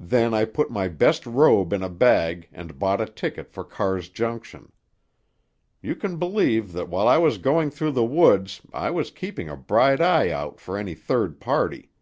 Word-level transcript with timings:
Then 0.00 0.34
I 0.34 0.44
put 0.44 0.72
my 0.72 0.88
best 0.88 1.24
robe 1.24 1.72
in 1.72 1.84
a 1.84 1.88
bag 1.88 2.48
and 2.50 2.80
bought 2.80 3.00
a 3.00 3.06
ticket 3.06 3.52
for 3.52 3.62
Carr's 3.62 4.08
Junction. 4.08 4.72
You 5.80 5.94
can 5.94 6.16
believe 6.16 6.72
that 6.72 6.88
while 6.88 7.06
I 7.06 7.18
was 7.18 7.38
going 7.38 7.70
through 7.70 7.92
the 7.92 8.04
woods 8.04 8.60
I 8.72 8.90
was 8.90 9.12
keeping 9.12 9.48
a 9.48 9.56
bright 9.56 10.00
eye 10.00 10.32
out 10.32 10.58
for 10.58 10.76
any 10.76 10.96
third 10.96 11.38
party. 11.38 11.92